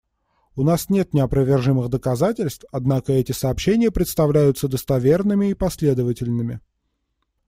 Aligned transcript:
У 0.55 0.63
нас 0.63 0.89
нет 0.89 1.13
неопровержимых 1.13 1.87
доказательств, 1.89 2.65
однако 2.71 3.13
эти 3.13 3.33
сообщения 3.33 3.91
представляются 3.91 4.67
достоверными 4.67 5.51
и 5.51 5.53
последовательными. 5.53 6.59